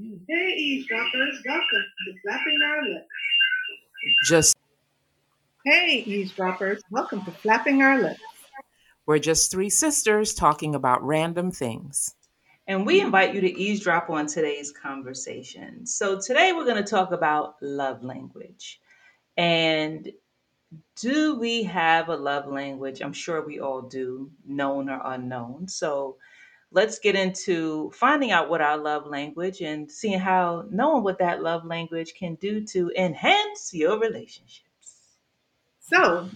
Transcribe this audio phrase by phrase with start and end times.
[0.00, 3.06] Hey, eavesdroppers, welcome to Flapping Our Lips.
[4.24, 4.56] Just
[5.66, 8.20] Hey, eavesdroppers, welcome to Flapping Our Lips.
[9.04, 12.14] we're just three sisters talking about random things.
[12.66, 15.84] And we invite you to eavesdrop on today's conversation.
[15.84, 18.80] So, today we're going to talk about love language.
[19.36, 20.10] And
[20.96, 23.02] do we have a love language?
[23.02, 25.68] I'm sure we all do, known or unknown.
[25.68, 26.16] So,
[26.72, 31.42] let's get into finding out what our love language and seeing how knowing what that
[31.42, 34.64] love language can do to enhance your relationships.
[35.80, 36.28] So,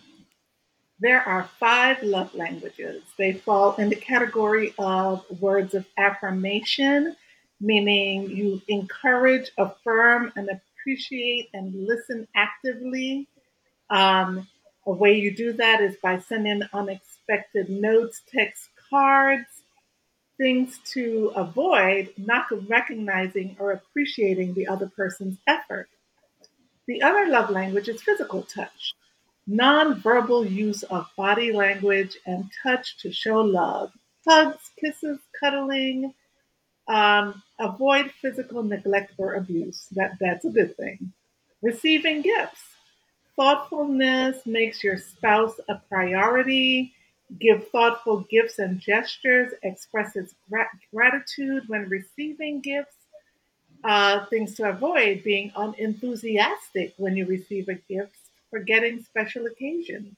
[1.00, 3.02] there are five love languages.
[3.16, 7.16] They fall in the category of words of affirmation,
[7.60, 13.28] meaning you encourage, affirm, and appreciate and listen actively.
[13.90, 14.48] Um,
[14.86, 19.63] a way you do that is by sending unexpected notes, text cards,
[20.36, 25.88] things to avoid not recognizing or appreciating the other person's effort.
[26.86, 28.94] The other love language is physical touch,
[29.48, 33.92] nonverbal use of body language and touch to show love.
[34.26, 36.14] Hugs, kisses, cuddling.
[36.86, 39.86] Um, avoid physical neglect or abuse.
[39.92, 41.12] That, that's a good thing.
[41.62, 42.60] Receiving gifts.
[43.36, 46.92] Thoughtfulness makes your spouse a priority.
[47.40, 49.52] Give thoughtful gifts and gestures.
[49.62, 52.94] Expresses gra- gratitude when receiving gifts.
[53.82, 58.16] Uh, things to avoid being unenthusiastic when you receive a gift,
[58.50, 60.16] forgetting special occasions.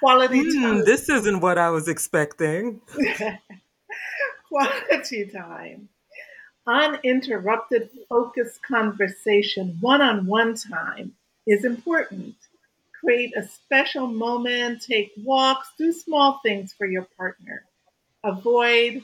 [0.00, 0.84] Quality Hmm, time.
[0.84, 2.80] this isn't what I was expecting.
[4.48, 5.88] Quality time.
[6.66, 11.14] Uninterrupted, focused conversation, one on one time
[11.46, 12.36] is important.
[13.04, 17.64] Create a special moment, take walks, do small things for your partner.
[18.24, 19.02] Avoid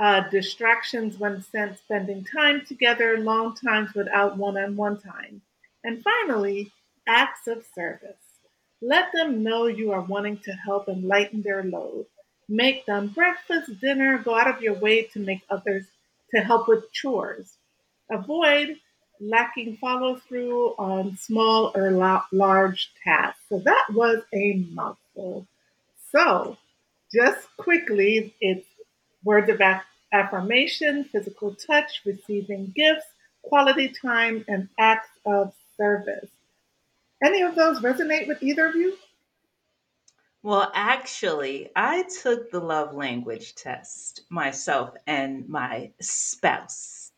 [0.00, 5.42] uh, distractions when sen- spending time together, long times without one on one time.
[5.84, 6.72] And finally,
[7.06, 8.16] acts of service.
[8.80, 12.06] Let them know you are wanting to help and lighten their load.
[12.48, 15.84] Make them breakfast, dinner, go out of your way to make others
[16.34, 17.58] to help with chores.
[18.10, 18.78] Avoid
[19.20, 23.40] lacking follow through on small or la- large tasks.
[23.48, 25.46] So that was a mouthful.
[26.10, 26.56] So,
[27.12, 28.66] just quickly, it's
[29.24, 33.06] words of aff- affirmation, physical touch, receiving gifts,
[33.42, 36.30] quality time, and acts of service.
[37.22, 38.96] Any of those resonate with either of you?
[40.42, 47.12] Well, actually, I took the love language test myself and my spouse.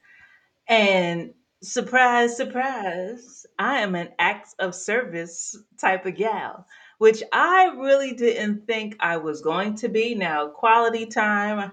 [0.68, 6.66] And surprise, surprise, I am an acts of service type of gal,
[6.98, 10.14] which I really didn't think I was going to be.
[10.14, 11.72] Now, quality time,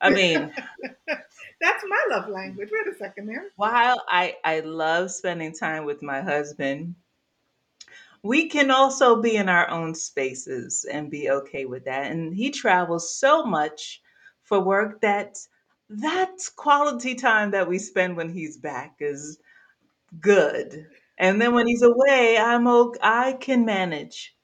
[0.00, 0.52] I mean,
[1.64, 2.68] That's my love language.
[2.70, 3.46] Wait a second there.
[3.56, 6.94] while I, I love spending time with my husband,
[8.22, 12.10] we can also be in our own spaces and be okay with that.
[12.10, 14.02] And he travels so much
[14.42, 15.38] for work that
[15.88, 19.38] that quality time that we spend when he's back is
[20.20, 20.86] good.
[21.18, 24.36] And then when he's away, I'm okay, I can manage.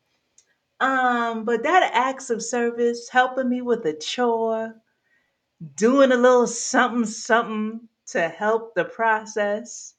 [0.81, 4.75] Um, but that acts of service, helping me with a chore,
[5.77, 9.95] doing a little something something to help the process,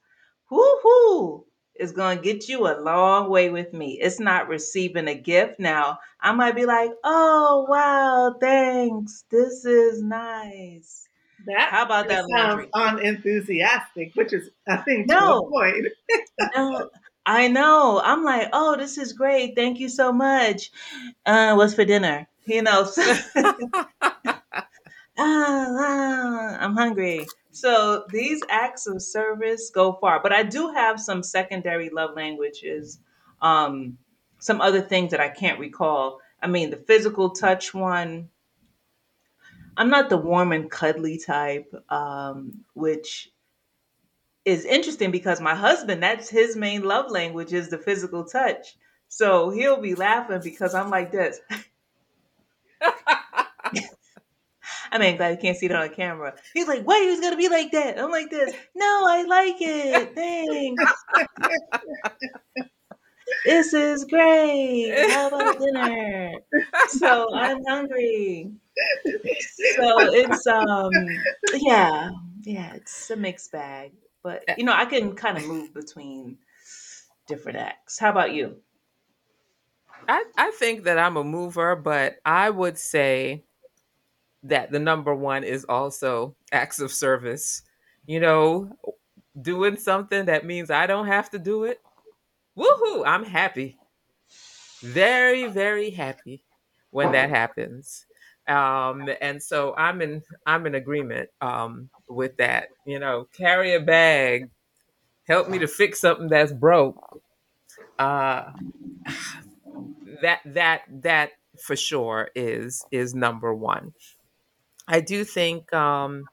[0.49, 3.99] whoo-hoo, is gonna get you a long way with me.
[4.01, 5.59] It's not receiving a gift.
[5.59, 9.23] Now, I might be like, oh wow, thanks.
[9.31, 11.07] This is nice.
[11.47, 12.69] That How about that sounds laundry?
[12.73, 15.91] unenthusiastic, which is a thing to No, avoid.
[16.55, 16.89] no,
[17.25, 18.01] I know.
[18.03, 19.55] I'm like, oh, this is great.
[19.55, 20.71] Thank you so much.
[21.25, 22.27] Uh, what's for dinner?
[22.45, 22.85] You know,
[25.17, 27.25] ah, I'm hungry.
[27.51, 30.21] So these acts of service go far.
[30.21, 32.99] But I do have some secondary love languages,
[33.41, 33.97] um,
[34.39, 36.19] some other things that I can't recall.
[36.41, 38.29] I mean, the physical touch one,
[39.77, 43.29] I'm not the warm and cuddly type, um, which
[44.45, 48.75] is interesting because my husband, that's his main love language is the physical touch.
[49.07, 51.39] So he'll be laughing because I'm like this.
[54.91, 56.33] I mean, glad you can't see it on camera.
[56.53, 57.97] He's like, why you gonna be like that?
[57.99, 58.53] I'm like this.
[58.75, 60.15] No, I like it.
[60.15, 60.83] Thanks.
[63.45, 65.03] This is great.
[65.09, 66.33] How about dinner?
[66.87, 68.51] So I'm hungry.
[69.81, 70.91] So it's um
[71.53, 72.11] yeah,
[72.43, 73.93] yeah, it's a mixed bag.
[74.23, 76.37] But you know, I can kind of move between
[77.27, 77.99] different acts.
[77.99, 78.61] How about you?
[80.07, 83.43] I, I think that I'm a mover, but I would say
[84.43, 87.63] that the number one is also acts of service.
[88.07, 88.71] you know,
[89.41, 91.81] doing something that means I don't have to do it,
[92.57, 93.77] woohoo, I'm happy.
[94.81, 96.43] Very, very happy
[96.91, 98.05] when that happens.
[98.51, 102.69] Um, and so I'm in I'm in agreement um, with that.
[102.85, 104.49] You know, carry a bag,
[105.27, 107.21] help me to fix something that's broke.
[107.97, 108.51] Uh,
[110.21, 113.93] that that that for sure is is number one.
[114.87, 116.25] I do think um,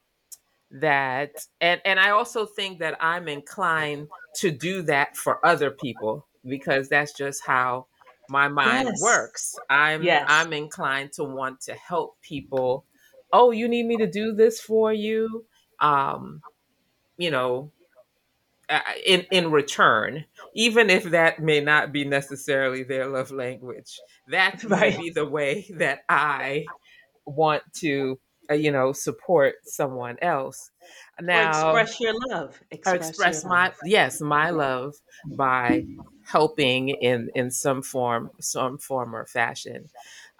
[0.71, 6.27] that and and I also think that I'm inclined to do that for other people
[6.45, 7.87] because that's just how
[8.29, 8.99] my mind Yes.
[8.99, 9.59] works.
[9.71, 10.27] I'm Yes.
[10.27, 12.87] I'm inclined to want to help people.
[13.33, 15.47] Oh, you need me to do this for you?
[15.81, 16.43] Um,
[17.19, 17.73] you know,
[19.07, 24.03] in in return, even if that may not be necessarily their love language.
[24.27, 24.95] That may Right.
[24.95, 26.73] be the way that I
[27.27, 28.19] want to
[28.57, 30.71] you know support someone else
[31.19, 32.61] Or now express your love.
[32.87, 33.51] or Express your express love.
[33.51, 34.95] my yes my love
[35.37, 35.87] by
[36.23, 39.89] helping in in some form some form or fashion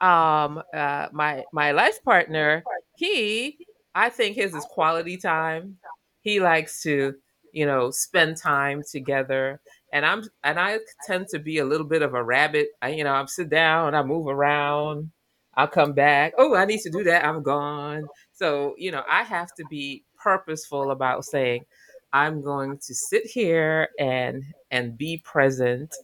[0.01, 2.63] um uh my my life partner
[2.97, 3.59] he
[3.95, 5.77] i think his is quality time
[6.21, 7.15] he likes to
[7.53, 9.61] you know spend time together
[9.93, 13.05] and i'm and i tend to be a little bit of a rabbit I, you
[13.05, 15.11] know i'm sit down i move around
[15.59, 16.33] i'll come back.
[16.39, 17.25] Oh i need to do that.
[17.25, 18.07] I'm gone.
[18.33, 21.65] So you know i have to be purposeful about saying
[22.13, 25.95] I'm going to sit here and and be present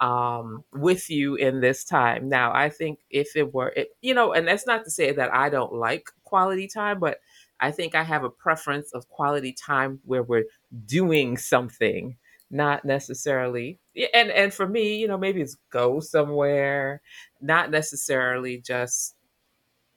[0.00, 2.28] um, with you in this time.
[2.28, 5.32] Now, I think if it were, it, you know, and that's not to say that
[5.32, 7.18] I don't like quality time, but
[7.60, 10.44] I think I have a preference of quality time where we're
[10.86, 12.16] doing something,
[12.52, 13.80] not necessarily.
[14.14, 17.02] And and for me, you know, maybe it's go somewhere,
[17.40, 19.16] not necessarily just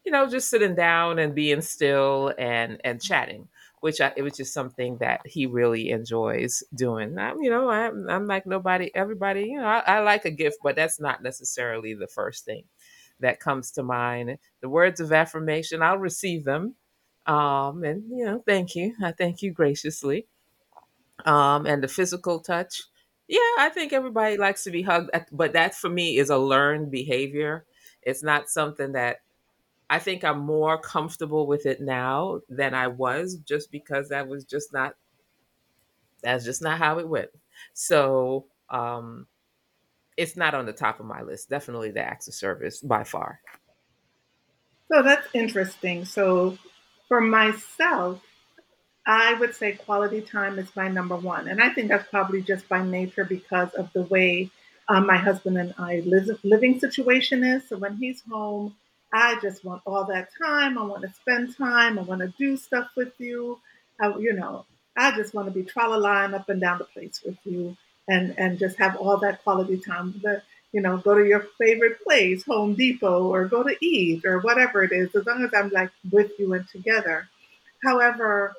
[0.06, 3.48] you know, just sitting down and being still and and chatting,
[3.81, 7.18] which I, it was just something that he really enjoys doing.
[7.18, 9.44] I'm, you know, I'm, I'm like nobody, everybody.
[9.46, 12.66] You know, I, I like a gift, but that's not necessarily the first thing
[13.19, 14.38] that comes to mind.
[14.62, 16.75] The words of affirmation, I'll receive them,
[17.25, 18.94] um, and you know, thank you.
[19.04, 20.28] I thank you graciously.
[21.25, 22.83] Um, and the physical touch,
[23.27, 26.92] yeah, I think everybody likes to be hugged, but that for me is a learned
[26.92, 27.66] behavior.
[28.04, 29.18] It's not something that
[29.89, 34.45] I think I'm more comfortable with it now than I was just because that was
[34.45, 34.95] just not
[36.22, 37.30] that's just not how it went.
[37.74, 39.28] So um
[40.18, 41.50] it's not on the top of my list.
[41.50, 43.42] Definitely the acts of service by far.
[44.92, 46.06] So that's interesting.
[46.06, 46.57] So
[47.07, 48.21] for myself,
[49.06, 51.48] I would say quality time is my number one.
[51.48, 54.50] And I think that's probably just by nature because of the way
[54.88, 57.68] um, my husband and I live, living situation is.
[57.69, 58.75] So when he's home,
[59.13, 60.78] I just want all that time.
[60.78, 62.00] I want to spend time.
[62.00, 63.60] I want to do stuff with you.
[64.02, 64.66] I, you know,
[64.98, 67.78] I just want to be tra la la up and down the place with you
[68.07, 70.19] and, and just have all that quality time.
[70.24, 70.42] The,
[70.72, 74.84] you know, go to your favorite place, Home Depot, or go to eat or whatever
[74.84, 77.30] it is, as long as I'm like with you and together.
[77.84, 78.56] However,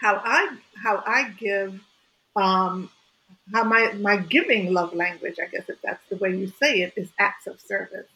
[0.00, 1.80] how I how I give
[2.36, 2.90] um
[3.52, 6.94] how my my giving love language, I guess if that's the way you say it,
[6.96, 8.06] is acts of service.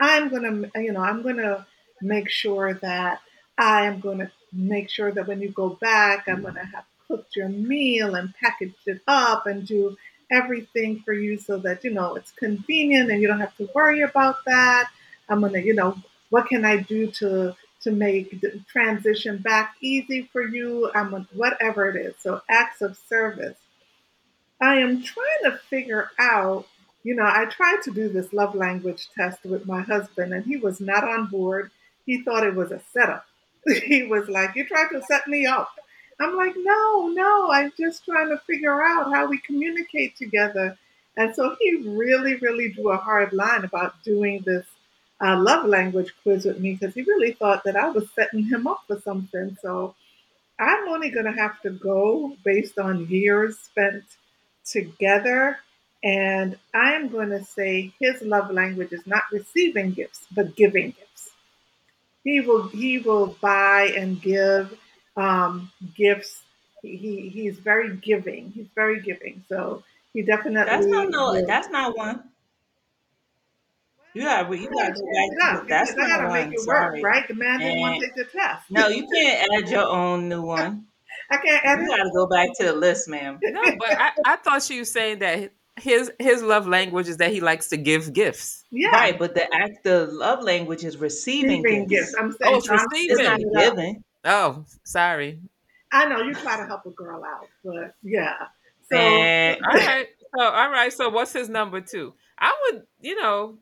[0.00, 1.66] I'm gonna you know I'm gonna
[2.02, 3.22] make sure that
[3.58, 7.48] I am gonna make sure that when you go back, I'm gonna have cooked your
[7.48, 9.96] meal and packaged it up and do
[10.30, 14.02] everything for you so that you know it's convenient and you don't have to worry
[14.02, 14.90] about that.
[15.28, 15.96] I'm gonna you know
[16.30, 20.90] what can I do to to make the transition back easy for you.
[20.94, 22.14] I'm gonna, whatever it is.
[22.20, 23.56] So acts of service
[24.60, 26.66] I am trying to figure out,
[27.02, 30.56] you know, I tried to do this love language test with my husband and he
[30.56, 31.70] was not on board.
[32.06, 33.26] He thought it was a setup.
[33.86, 35.70] he was like, You tried to set me up.
[36.20, 40.78] I'm like, No, no, I'm just trying to figure out how we communicate together.
[41.16, 44.66] And so he really, really drew a hard line about doing this
[45.22, 48.66] uh, love language quiz with me because he really thought that I was setting him
[48.66, 49.56] up for something.
[49.62, 49.94] So
[50.58, 54.04] I'm only going to have to go based on years spent
[54.64, 55.58] together.
[56.02, 61.30] And I'm going to say his love language is not receiving gifts, but giving gifts.
[62.24, 64.76] He will he will buy and give
[65.16, 66.42] um, gifts.
[66.82, 68.50] He, he he's very giving.
[68.52, 69.44] He's very giving.
[69.48, 71.32] So he definitely That's not no.
[71.32, 71.46] will.
[71.46, 72.24] That's not one.
[74.14, 74.56] You Well, gotta.
[74.58, 75.68] You gotta gotta go back it to up the.
[75.68, 76.52] That's I gotta make one.
[76.54, 77.02] it work, Sorry.
[77.02, 77.28] right?
[77.28, 78.70] The man didn't want to take the test.
[78.70, 80.86] no, you can't add your own new one.
[81.30, 81.78] I can't add.
[81.78, 81.96] You edit.
[81.96, 83.38] gotta go back to the list, ma'am.
[83.42, 87.32] No, but I, I thought she was saying that his his love language is that
[87.32, 88.64] he likes to give gifts.
[88.70, 92.10] Yeah, Right, but the act, the love language is receiving receiving gifts.
[92.12, 92.14] gifts.
[92.18, 92.74] I'm Oh, saying it's so.
[92.74, 93.50] I'm It's not receiving.
[93.52, 93.74] it up.
[93.76, 94.04] giving.
[94.24, 95.40] Oh, sorry.
[95.92, 98.34] I know you try to help a girl out, but yeah.
[98.90, 100.06] So And All right.
[100.36, 100.92] So all right.
[100.92, 102.14] So what's his number two?
[102.38, 103.58] I would, you know,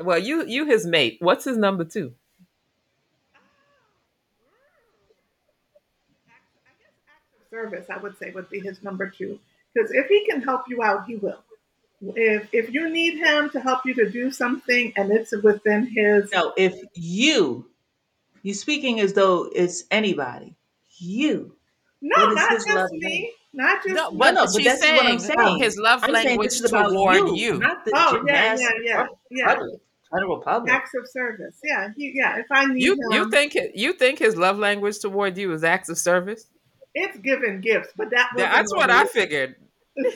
[0.00, 1.18] well, you you his mate.
[1.20, 2.14] What's his number two?
[6.66, 9.40] I guess acts of service, I would say, would be his number two.
[9.74, 11.42] Because if he can help you out, he will.
[12.14, 16.32] If if you need him to help you to do something and it's within his
[16.32, 17.70] no, if you
[18.42, 20.56] you speaking as though it's anybody,
[20.98, 21.56] you.
[22.00, 24.18] no, not just love me, not just No, me.
[24.18, 25.60] but no, but she's this what I'm saying saying.
[25.60, 27.70] his love I'm language this is toward you, you.
[27.70, 29.54] not the Oh yeah, mass yeah, yeah, yeah.
[30.10, 30.72] Public, public.
[30.72, 31.58] Acts of service.
[31.64, 32.38] Yeah, he, yeah.
[32.38, 35.64] If I need You him, you think you think his love language toward you is
[35.64, 36.46] acts of service?
[36.94, 39.56] it's giving gifts, but that yeah, that's what I figured.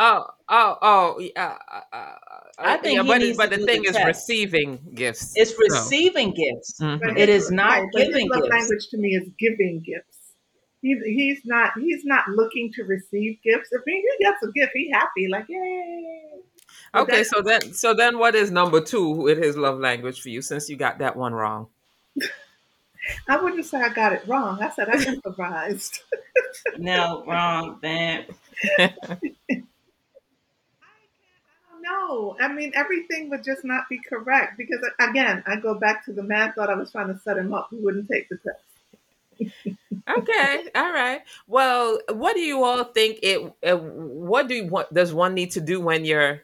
[0.00, 1.58] Oh, oh, oh, yeah.
[1.72, 2.14] Uh, uh,
[2.60, 4.06] I uh, think yeah, he but, needs but to the do thing the is test.
[4.06, 5.32] receiving gifts.
[5.34, 5.56] It's so.
[5.58, 6.78] receiving gifts.
[6.80, 7.00] Mhm.
[7.00, 8.50] But It his- is not right, but his giving love gifts.
[8.50, 10.16] language to me is giving gifts.
[10.82, 13.70] He's he's not he's not looking to receive gifts.
[13.72, 16.42] If he gets a gift, he happy like yay.
[16.92, 20.28] But Okay, so then, so then, what is number two with his love language for
[20.28, 20.42] you?
[20.42, 21.68] Since you got that one wrong.
[23.28, 24.62] I wouldn't say I got it wrong.
[24.62, 26.00] I said I improvised.
[26.76, 28.26] No, wrong, man.
[28.78, 28.90] I
[31.70, 32.36] don't know.
[32.40, 36.22] I mean, everything would just not be correct because again, I go back to the
[36.22, 37.68] man thought I was trying to set him up.
[37.70, 38.64] He wouldn't take the test.
[40.08, 41.20] Okay, all right.
[41.46, 43.18] Well, what do you all think?
[43.22, 43.52] It.
[43.62, 46.42] Uh, what do you, what does one need to do when your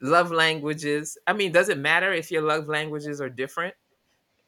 [0.00, 1.18] love languages?
[1.26, 3.74] I mean, does it matter if your love languages are different?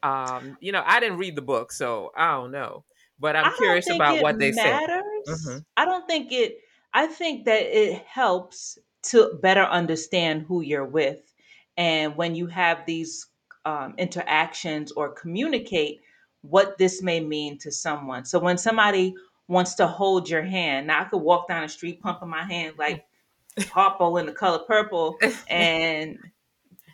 [0.02, 2.84] Um, you know, I didn't read the book, so I don't know.
[3.18, 4.62] But I'm curious about what they say.
[4.62, 5.02] matters.
[5.26, 5.64] Mhm.
[5.76, 6.58] I don't think it.
[6.94, 11.34] I think that it helps to better understand who you're with,
[11.76, 13.26] and when you have these
[13.64, 16.00] um, interactions or communicate
[16.42, 18.24] what this may mean to someone.
[18.24, 19.14] So when somebody
[19.48, 22.76] wants to hold your hand, now I could walk down the street pumping my hand
[22.78, 23.04] like
[23.66, 26.18] Harpo in the color purple, and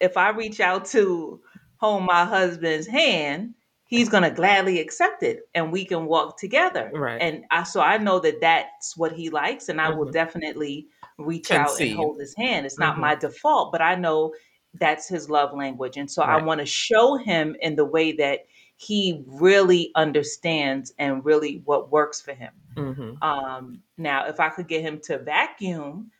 [0.00, 1.40] if I reach out to
[1.78, 3.54] hold my husband's hand,
[3.86, 6.90] he's going to gladly accept it and we can walk together.
[6.94, 7.20] Right.
[7.20, 10.12] And I, so I know that that's what he likes and I will Mhm.
[10.12, 12.66] definitely reach out and hold his hand.
[12.66, 13.00] It's not Mhm.
[13.00, 14.34] my default, but I know
[14.74, 15.96] that's his love language.
[15.96, 21.24] And so I want to show him in the way that he really understands and
[21.24, 22.52] really what works for him.
[22.76, 23.22] Mhm.
[23.22, 26.10] Um, now, if I could get him to vacuum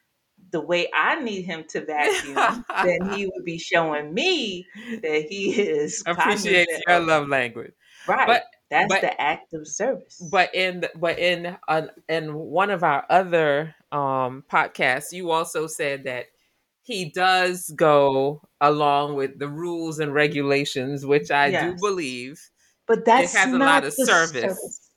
[0.55, 4.69] the way I need him to vacuum, then he would be showing me
[5.03, 7.73] that he is Appreciates cognizant your love language.
[8.07, 8.27] Right.
[8.27, 10.23] But- That's but- the act of service.
[10.31, 16.05] But in but in uh, in one of our other um podcasts, you also said
[16.05, 16.27] that
[16.83, 22.51] he does go along with the rules and regulations, which I do believe.
[22.87, 24.91] But that's it has a lot of the service.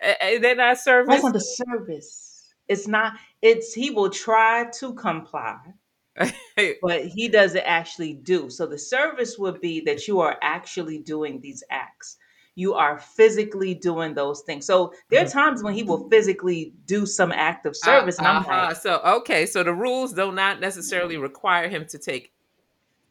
[0.00, 1.08] Eh, eh, They're not service.
[1.10, 2.54] That's not the service.
[2.68, 3.14] It's not.
[3.44, 5.74] It's he will try to comply,
[6.80, 8.50] but he doesn't actually do.
[8.50, 12.16] So the service would be that you are actually doing these acts.
[12.56, 14.66] You are physically doing those things.
[14.66, 18.36] So there are times when he will physically do some act of service, and I'm
[18.36, 18.44] Uh-huh.
[18.44, 22.32] like, so okay, so the rules do not necessarily require him to take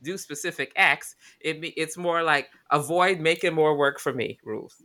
[0.02, 1.16] do specific acts.
[1.42, 4.84] It be, it's more like avoid making more work for me rules.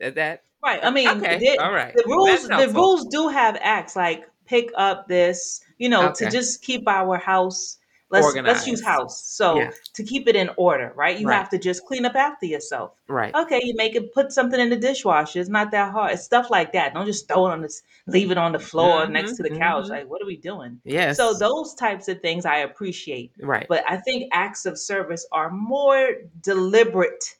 [0.00, 0.80] Is that right.
[0.82, 1.94] I mean, Okay, the, all right.
[1.94, 2.48] the rules.
[2.48, 5.60] That's The rules do have acts like pick up this.
[5.78, 6.26] You know, Okay.
[6.26, 7.78] to just keep our house.
[8.10, 9.24] Let's let's use house.
[9.24, 9.70] So Yeah.
[9.94, 11.18] to keep it in order, right?
[11.18, 11.36] You Right.
[11.36, 12.92] have to just clean up after yourself.
[13.08, 13.34] right?
[13.34, 15.40] Okay, you make it put something in the dishwasher.
[15.40, 16.12] It's not that hard.
[16.12, 16.94] It's stuff like that.
[16.94, 19.50] Don't just throw it on this, leave it on the floor Mhm, next to the
[19.50, 19.86] couch.
[19.86, 19.90] mhm.
[19.90, 20.80] Like, what are we doing?
[20.84, 21.16] Yes.
[21.16, 23.32] So those types of things I appreciate.
[23.40, 23.66] right.
[23.68, 27.36] But I think acts of service are more deliberate.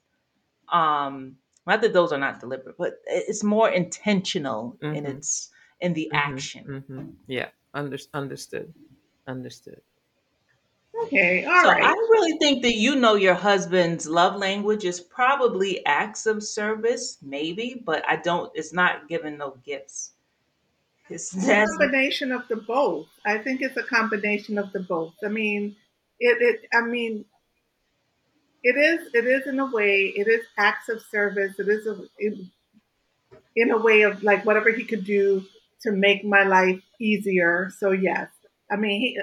[0.70, 5.16] Um, not that those are not deliberate, but it's more intentional in Mhm.
[5.16, 5.50] its
[5.80, 6.64] in the Mhm, action.
[6.64, 7.16] mhm.
[7.26, 7.50] Yeah.
[7.74, 8.74] Under, understood.
[9.26, 9.82] Understood.
[11.04, 11.82] Okay, all so right.
[11.82, 17.18] I really think that you know your husband's love language is probably acts of service,
[17.22, 18.50] maybe, but I don't.
[18.54, 20.14] It's not giving no gifts.
[21.08, 23.08] It's It's a combination of the both.
[23.26, 25.14] I think it's a combination of the both.
[25.24, 25.76] I mean,
[26.18, 27.24] it, it I mean,
[28.64, 31.58] it is it is in a way it is acts of service.
[31.60, 32.50] It is a in,
[33.56, 35.44] in a way of like whatever he could do
[35.84, 37.70] to make my life easier.
[37.78, 38.28] So yes,
[38.70, 39.18] I mean he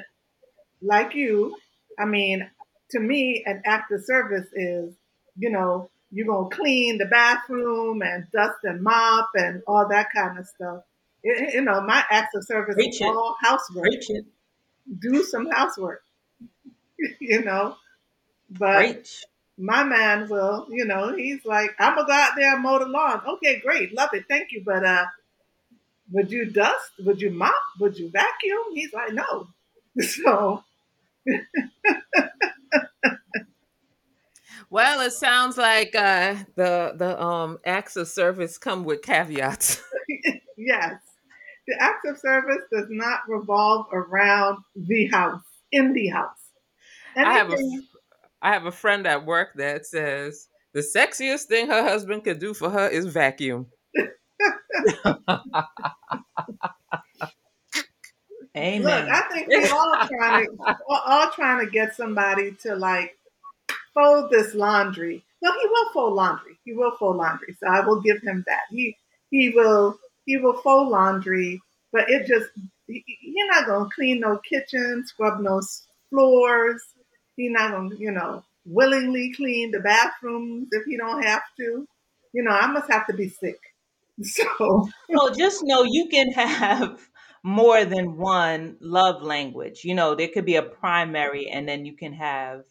[0.81, 1.55] like you.
[1.99, 2.49] I mean,
[2.91, 4.93] to me, an act of service is
[5.37, 10.37] you know you're gonna clean the bathroom and dust and mop and all that kind
[10.37, 10.83] of stuff.
[11.23, 13.05] You you know, my acts of service Preach is it.
[13.07, 13.87] all housework.
[13.91, 14.25] it,
[14.99, 16.03] Do some housework.
[17.19, 17.75] you know,
[18.49, 19.23] but preach.
[19.57, 22.85] My man will, you know, he's like, I'm gonna go out there and mow the
[22.87, 23.21] lawn.
[23.35, 24.63] Okay, great, love it, thank you.
[24.65, 25.05] But uh,
[26.11, 26.91] would you dust?
[26.99, 27.53] Would you mop?
[27.79, 28.59] Would you vacuum?
[28.73, 29.47] He's like, no.
[30.01, 30.63] So
[34.69, 39.83] Well, it sounds like uh, the the um acts of service come with caveats.
[40.57, 40.93] yes,
[41.67, 45.41] the acts of service does not revolve around the house,
[45.73, 46.37] in the house.
[47.17, 47.83] I have a Anything
[48.41, 52.53] I have a friend at work that says the sexiest thing her husband could do
[52.53, 53.67] for her is vacuum.
[58.77, 63.17] Look, I think we all trying to all trying to get somebody to like
[63.93, 65.23] fold this laundry.
[65.41, 66.57] No, he will fold laundry.
[66.65, 67.55] He will fold laundry.
[67.59, 68.61] So I will give him that.
[68.69, 68.97] He
[69.29, 71.61] he will he will fold laundry,
[71.91, 72.49] but it just
[72.87, 75.61] you're not gonna clean no kitchen, scrub no
[76.09, 76.81] floors.
[77.35, 81.87] He's not gonna you know willingly clean the bathrooms if he don't have to.
[82.33, 83.59] You know, I must have to be sick.
[84.23, 87.09] So Well, just know you can have
[87.43, 89.83] more than one love language.
[89.83, 92.63] You know, there could be a primary, and then you can have,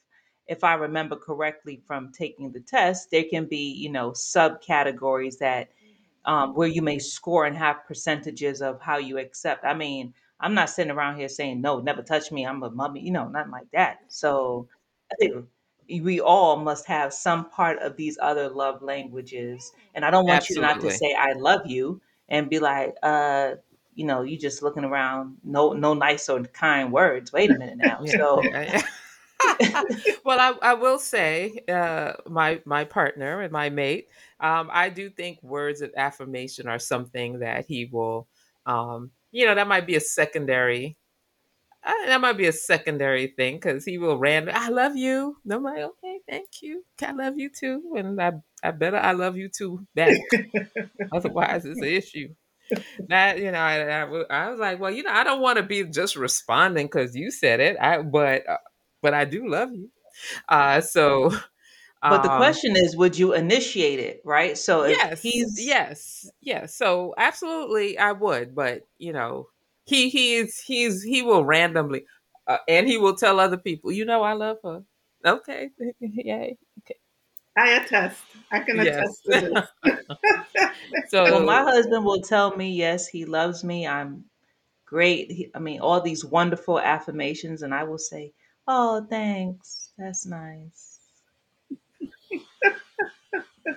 [0.46, 5.70] if I remember correctly from taking the test, there can be, you know, subcategories that
[6.26, 9.64] um, where you may score and have percentages of how you accept.
[9.64, 12.46] I mean, I'm not sitting around here saying, no, never touch me.
[12.46, 14.00] I'm a mummy, you know, nothing like that.
[14.08, 14.68] So
[15.12, 15.46] I think
[15.98, 19.72] we all must have some part of these other love languages.
[19.94, 23.54] And I don't want you not to say, I love you and be like, uh,
[23.94, 27.32] you know, you just looking around, no, no nice or kind words.
[27.32, 28.04] Wait a minute now.
[28.04, 28.42] So,
[30.24, 35.10] well, I, I will say, uh, my my partner and my mate, um, I do
[35.10, 38.28] think words of affirmation are something that he will,
[38.66, 40.96] um, you know, that might be a secondary
[41.82, 44.54] Uh, that might be a secondary thing because he will random.
[44.56, 45.36] I love you.
[45.44, 46.84] And I'm like, okay, thank you.
[47.02, 48.32] I love you too, and I
[48.62, 50.18] I better I love you too back.
[51.12, 52.28] Otherwise, it's an issue.
[53.08, 55.62] That you know, I, I, I was like, well, you know, I don't want to
[55.62, 57.76] be just responding because you said it.
[57.80, 58.58] I but uh,
[59.02, 59.90] but I do love you.
[60.48, 61.30] Uh, so
[62.02, 64.20] but the um, question is, would you initiate it?
[64.24, 64.56] Right.
[64.56, 66.74] So if Yes, he's yes, yes.
[66.74, 68.54] So absolutely, I would.
[68.54, 69.48] But you know,
[69.84, 72.04] he he is he's he will randomly,
[72.46, 74.82] uh, and he will tell other people, you know, I love her.
[75.24, 76.56] Okay, yay.
[76.80, 76.96] Okay,
[77.56, 78.22] I attest.
[78.50, 78.96] I can yes.
[78.96, 80.70] attest to this.
[81.12, 83.86] Well, my husband will tell me, yes, he loves me.
[83.86, 84.24] I'm
[84.86, 85.30] great.
[85.30, 88.32] He, I mean, all these wonderful affirmations, and I will say,
[88.68, 89.92] oh, thanks.
[89.98, 90.99] That's nice.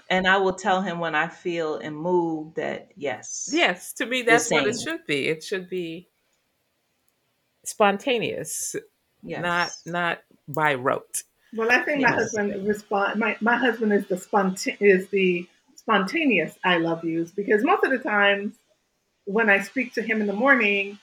[0.10, 4.22] And I will tell him when I feel and move that, yes, yes, to me,
[4.22, 5.28] that's what it should be.
[5.28, 6.10] It should be
[7.66, 8.76] spontaneous,
[9.24, 9.84] not Yes.
[9.86, 11.24] not by rote.
[11.56, 13.20] Well, I think my husband respond.
[13.20, 17.92] My my husband is the sponta- is the spontaneous I love yous because most of
[17.92, 18.56] the times
[19.26, 21.00] when I speak to him in the morning,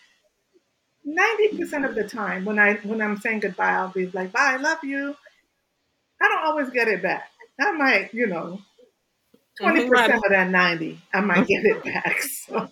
[1.04, 4.54] ninety percent of the time when I when I'm saying goodbye, I'll be like, "Bye,
[4.54, 5.14] I love you."
[6.20, 7.30] I don't always get it back.
[7.60, 8.60] I might, you know,
[9.60, 12.22] twenty Mhm, my- percent of that ninety, I might get it back.
[12.46, 12.68] So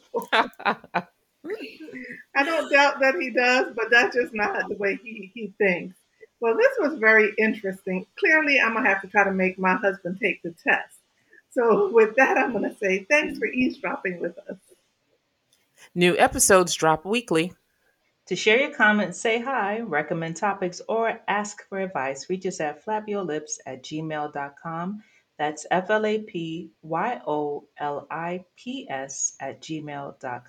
[2.34, 5.96] I don't doubt that he does, but that's just not the way he he thinks.
[6.40, 8.06] Well, this was very interesting.
[8.18, 10.96] Clearly, I'm gonna have to try to make my husband take the test.
[11.50, 14.56] So, with that, I'm gonna say thanks for eavesdropping with us.
[15.94, 17.52] New episodes drop weekly.
[18.26, 22.84] To share your comments, say hi, recommend topics, or ask for advice, reach us at
[22.84, 25.02] flapyourlips at gmail.com.
[25.38, 30.48] That's F L A P Y O L I P S at gmail.com.